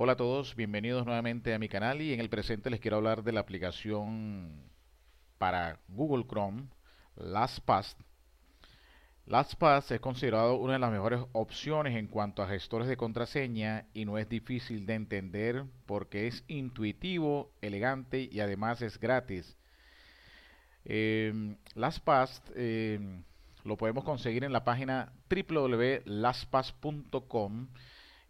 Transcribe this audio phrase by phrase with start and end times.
[0.00, 3.24] Hola a todos, bienvenidos nuevamente a mi canal y en el presente les quiero hablar
[3.24, 4.62] de la aplicación
[5.38, 6.68] para Google Chrome,
[7.16, 7.96] LastPass.
[9.26, 14.04] LastPass es considerado una de las mejores opciones en cuanto a gestores de contraseña y
[14.04, 19.56] no es difícil de entender porque es intuitivo, elegante y además es gratis.
[20.84, 23.00] Eh, LastPass eh,
[23.64, 27.66] lo podemos conseguir en la página www.lastpass.com.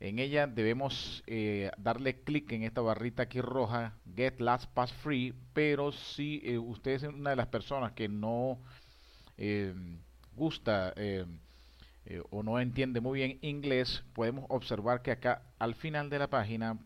[0.01, 5.91] En ella debemos eh, darle clic en esta barrita aquí roja, Get LastPass Free, pero
[5.91, 8.61] si eh, usted es una de las personas que no
[9.37, 9.75] eh,
[10.35, 10.95] gusta
[12.31, 16.79] o no entiende muy bien inglés, podemos observar que acá al final de la página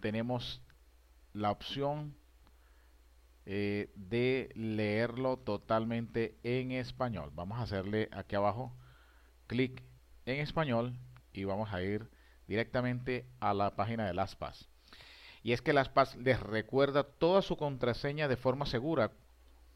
[0.00, 0.62] tenemos
[1.32, 2.14] la opción
[3.44, 7.32] de leerlo totalmente en español.
[7.34, 8.72] Vamos a hacerle aquí abajo
[9.48, 9.82] clic
[10.26, 10.96] en español
[11.32, 12.08] y vamos a ir
[12.46, 14.68] directamente a la página de LastPass.
[15.42, 19.10] Y es que LastPass les recuerda toda su contraseña de forma segura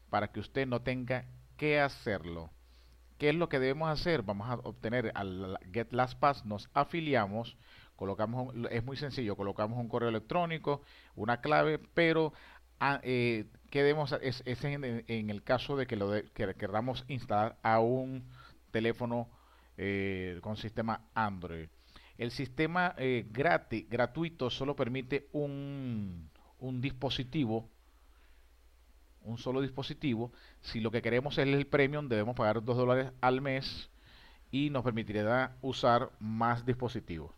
[0.09, 1.25] para que usted no tenga
[1.57, 2.49] que hacerlo.
[3.17, 4.21] ¿Qué es lo que debemos hacer?
[4.21, 7.57] Vamos a obtener al Get LastPass, nos afiliamos,
[7.95, 10.81] colocamos, es muy sencillo, colocamos un correo electrónico,
[11.15, 12.31] una clave, pero
[12.79, 17.79] ah, eh, ¿qué debemos es, en, el caso de que lo que queramos instalar a
[17.79, 18.23] un
[18.71, 19.27] teléfono
[19.77, 21.69] eh, con sistema Android.
[22.17, 26.29] El sistema eh, gratis, gratuito solo permite un,
[26.59, 27.69] un dispositivo,
[29.21, 30.31] un solo dispositivo.
[30.61, 33.89] Si lo que queremos es el premium, debemos pagar 2 dólares al mes
[34.51, 37.31] y nos permitirá usar más dispositivos.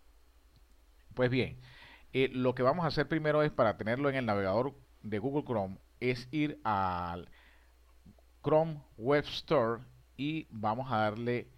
[1.14, 1.60] Pues bien,
[2.14, 5.44] eh, lo que vamos a hacer primero es para tenerlo en el navegador de Google
[5.44, 7.30] Chrome, es ir al
[8.42, 9.84] Chrome Web Store
[10.16, 11.50] y vamos a darle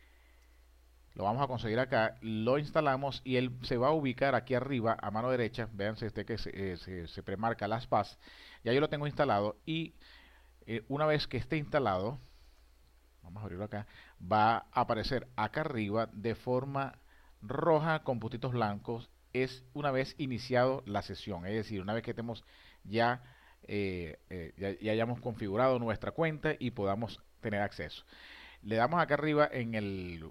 [1.14, 4.98] lo vamos a conseguir acá, lo instalamos y él se va a ubicar aquí arriba
[5.02, 8.18] a mano derecha, véanse este que se, eh, se, premarca las PAS,
[8.64, 9.94] ya yo lo tengo instalado y
[10.68, 12.20] eh, una vez que esté instalado,
[13.24, 13.88] vamos a abrirlo acá,
[14.20, 16.98] va a aparecer acá arriba de forma
[17.42, 22.12] roja con puntitos blancos, es una vez iniciado la sesión, es decir, una vez que
[22.12, 22.46] estemos
[22.84, 23.22] ya,
[23.64, 24.18] eh,
[24.58, 28.06] ya, ya hayamos configurado nuestra cuenta y podamos tener acceso.
[28.62, 30.24] Le damos acá arriba en el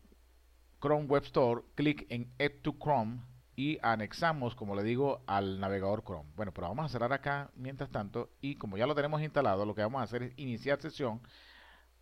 [0.80, 3.20] Chrome Web Store, clic en Add to Chrome
[3.54, 6.30] y anexamos, como le digo, al navegador Chrome.
[6.34, 9.74] Bueno, pero vamos a cerrar acá mientras tanto y como ya lo tenemos instalado, lo
[9.74, 11.20] que vamos a hacer es iniciar sesión.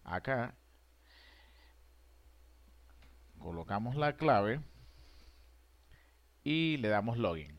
[0.04, 0.54] Acá
[3.38, 4.60] colocamos la clave
[6.44, 7.58] y le damos login.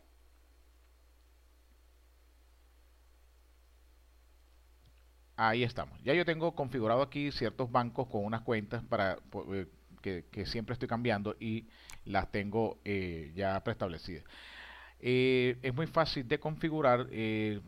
[5.35, 6.01] Ahí estamos.
[6.03, 9.17] Ya yo tengo configurado aquí ciertos bancos con unas cuentas para
[10.03, 11.67] eh, que, siempre estoy cambiando y
[12.05, 14.23] las tengo eh, ya preestablecidas.
[14.99, 17.07] Eh, es muy fácil de configurar.
[17.11, 17.61] Eh,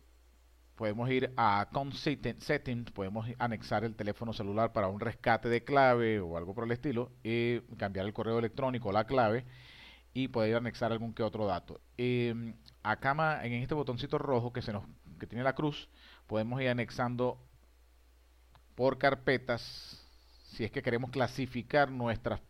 [0.75, 6.20] podemos ir a Account Settings, podemos anexar el teléfono celular para un rescate de clave
[6.20, 7.12] o algo por el estilo,
[7.78, 9.46] cambiar el correo electrónico, la clave
[10.14, 11.80] y poder anexar algún que otro dato.
[12.81, 14.84] acá en este botoncito rojo que se nos
[15.20, 15.88] que tiene la cruz,
[16.25, 17.38] podemos ir anexando
[18.74, 20.01] por carpetas
[20.52, 22.42] si es que queremos clasificar nuestras,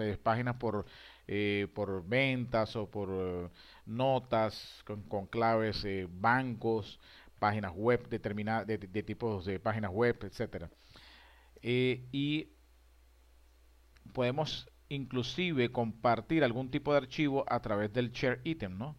[0.00, 0.84] eh, páginas por,
[1.26, 3.48] eh, por ventas o por eh,
[3.86, 7.00] notas con, claves, bancos,
[7.38, 10.70] páginas web determinadas, de, tipos de páginas web, etcétera.
[11.62, 12.48] y
[14.12, 18.96] podemos inclusive compartir algún tipo de archivo a través del share item, ¿no?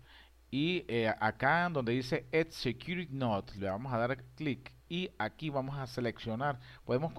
[0.52, 0.86] Y
[1.20, 5.88] acá donde dice Add Security Note, le vamos a dar clic y aquí vamos a
[5.88, 7.14] seleccionar, podemos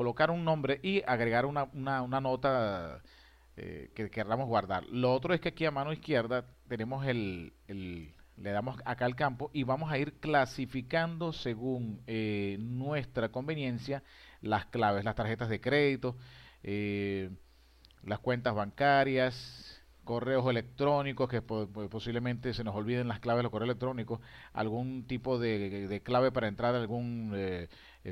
[0.00, 3.02] colocar un nombre y agregar una, una, nota
[3.58, 4.86] eh, que queramos guardar.
[4.86, 9.50] Lo otro es que aquí a mano izquierda tenemos el, le damos acá al campo
[9.52, 14.02] y vamos a ir clasificando según eh, nuestra conveniencia
[14.40, 16.16] las claves, las tarjetas de crédito,
[16.62, 17.28] eh,
[18.02, 23.68] las cuentas bancarias, correos electrónicos, que posiblemente se nos olviden las claves de los correos
[23.68, 24.20] electrónicos,
[24.54, 27.34] algún tipo de, clave para entrar a algún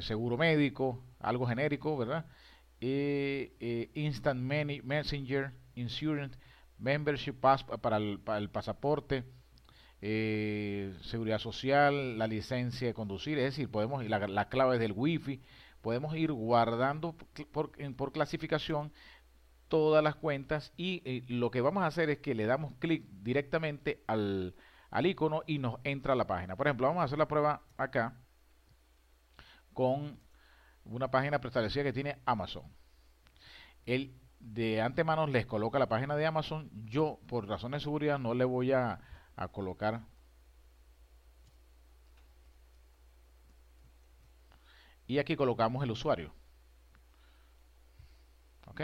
[0.01, 2.27] seguro médico, algo genérico, ¿verdad?
[2.81, 6.39] Eh, Instant Messenger, Insurance,
[6.79, 9.25] Membership Pass para el, pasaporte,
[10.01, 15.43] eh, seguridad social, la licencia de conducir, es decir, podemos la, la clave del wifi,
[15.81, 17.17] podemos ir guardando
[17.53, 18.93] por, por clasificación
[19.69, 23.05] todas las cuentas y eh, lo que vamos a hacer es que le damos clic
[23.23, 24.55] directamente al,
[24.91, 26.57] al icono y nos entra a la página.
[26.57, 28.17] Por ejemplo, vamos a hacer la prueba acá
[29.79, 30.19] con
[30.87, 32.65] una página preestablecida que tiene Amazon.
[33.87, 36.69] Él de antemano les coloca la página de Amazon.
[36.87, 38.99] Yo, por razones de seguridad, no le voy a,
[39.37, 40.01] a colocar
[45.07, 46.35] y aquí colocamos el usuario
[48.67, 48.81] ok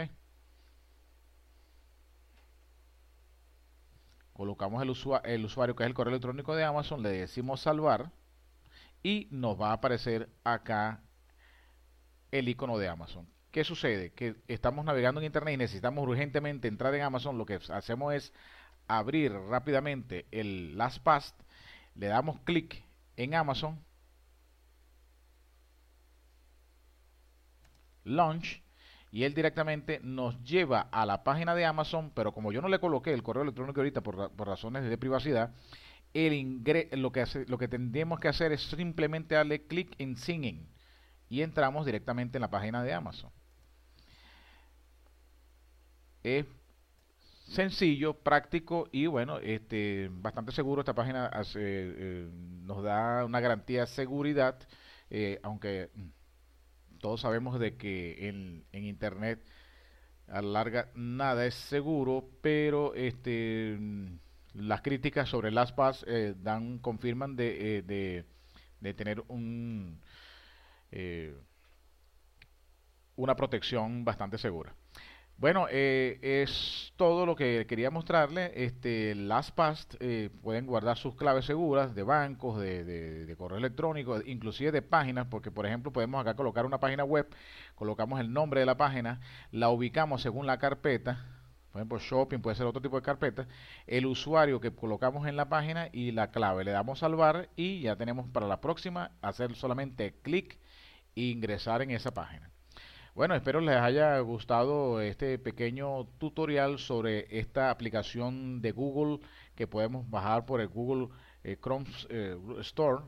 [4.31, 4.93] colocamos el,
[5.29, 8.11] el usuario que es el correo electrónico de Amazon le decimos salvar
[9.05, 11.03] y nos va a aparecer acá
[12.31, 14.11] el icono de Amazon ¿Qué sucede?
[14.13, 17.37] Que estamos navegando en internet y necesitamos urgentemente entrar en Amazon.
[17.37, 18.33] Lo que hacemos es
[18.85, 21.33] abrir rápidamente el LastPass,
[21.93, 22.83] le damos clic
[23.15, 23.79] en Amazon,
[28.03, 28.61] launch
[29.09, 32.79] y él directamente nos lleva a la página de Amazon, pero como yo no le
[32.79, 35.53] coloqué el correo electrónico ahorita por, razones de privacidad,
[36.15, 36.63] el
[36.93, 40.67] lo, que hace, lo que tendríamos que hacer es simplemente darle clic en Sign
[41.29, 43.31] y entramos directamente en la página de Amazon.
[46.23, 46.45] Es
[47.47, 50.81] sencillo, práctico y bueno, este, bastante seguro.
[50.81, 52.29] Esta página eh,
[52.63, 54.57] nos da una garantía de seguridad,
[55.09, 55.89] eh, aunque
[56.99, 59.45] todos sabemos de que en, Internet
[60.27, 63.77] a la larga nada es seguro, pero este,
[64.55, 68.25] las críticas sobre LastPass eh, dan, confirman de, de,
[68.79, 69.99] de tener un,
[73.15, 74.75] una protección bastante segura.
[75.37, 78.53] Bueno, eh, es todo lo que quería mostrarle.
[78.55, 84.81] Este, LastPass eh, pueden guardar sus claves seguras de bancos, de, correo electrónico, inclusive de
[84.81, 87.27] páginas, porque por ejemplo podemos acá colocar una página web,
[87.75, 89.19] colocamos el nombre de la página,
[89.51, 91.25] la ubicamos según la carpeta,
[91.75, 93.47] por ejemplo shopping puede ser otro tipo de carpeta,
[93.85, 96.63] el usuario que colocamos en la página y la clave.
[96.63, 100.57] Le damos salvar y ya tenemos para la próxima hacer solamente clic
[101.17, 102.49] e ingresar en esa página.
[103.13, 109.19] Bueno, espero les haya gustado este pequeño tutorial sobre esta aplicación de Google
[109.55, 111.09] que podemos bajar por el Google
[111.43, 113.03] eh, Chrome eh, Store.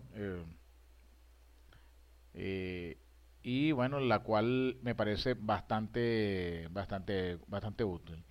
[2.34, 2.98] Eh,
[3.44, 8.26] y bueno, la cual me parece bastante, bastante, bastante útil.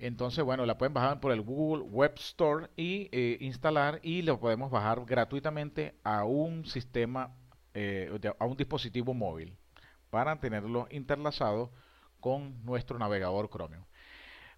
[0.00, 3.08] Entonces, bueno, la pueden bajar por el Google Web Store y
[3.44, 7.36] instalar y lo podemos bajar gratuitamente a un sistema,
[8.38, 9.56] a un dispositivo móvil
[10.08, 11.70] para tenerlo interlazado
[12.18, 13.84] con nuestro navegador Chromium.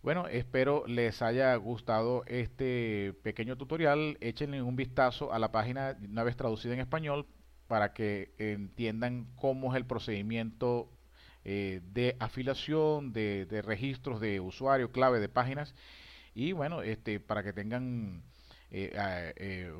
[0.02, 4.18] Bueno, espero les haya gustado este pequeño tutorial.
[4.20, 7.26] Échenle un vistazo a la página una vez traducida en español
[7.68, 10.90] para que entiendan cómo es el procedimiento
[11.44, 15.74] eh, de afiliación, de, registros de usuario, clave de páginas
[16.34, 18.22] y bueno, este para que tengan
[18.70, 19.72] eh, eh,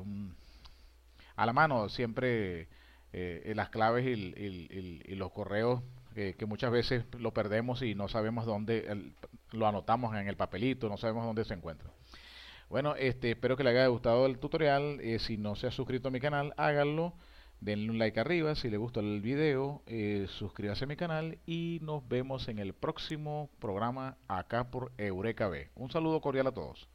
[1.37, 2.67] a la mano siempre
[3.13, 5.81] las claves y, los correos
[6.15, 9.13] que muchas veces lo perdemos y no sabemos dónde
[9.51, 11.89] lo anotamos en el papelito, no sabemos dónde se encuentra.
[12.69, 14.99] Bueno, este, espero que les haya gustado el tutorial.
[15.19, 17.13] Si no se ha suscrito a mi canal, háganlo.
[17.63, 19.83] Denle un like arriba si les gustó el video.
[19.87, 25.47] Eh, suscríbase a mi canal y nos vemos en el próximo programa acá por Eureka
[25.47, 25.69] B.
[25.75, 26.89] Un saludo cordial a todos.